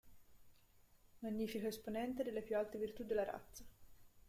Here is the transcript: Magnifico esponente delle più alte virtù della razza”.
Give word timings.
Magnifico 1.21 1.67
esponente 1.67 2.23
delle 2.23 2.41
più 2.41 2.57
alte 2.57 2.79
virtù 2.79 3.03
della 3.03 3.23
razza”. 3.23 3.63